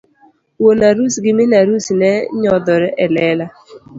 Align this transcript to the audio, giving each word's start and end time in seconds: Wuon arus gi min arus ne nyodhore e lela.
Wuon 0.61 0.79
arus 0.89 1.15
gi 1.23 1.31
min 1.37 1.51
arus 1.61 1.87
ne 1.99 2.11
nyodhore 2.41 2.89
e 3.03 3.05
lela. 3.15 3.45